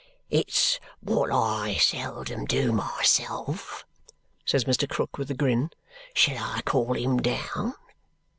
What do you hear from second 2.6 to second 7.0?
myself," says Mr. Krook with a grin. "Shall I call